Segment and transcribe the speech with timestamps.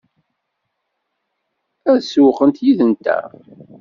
[1.91, 3.29] Ad sewwqent yid-nteɣ?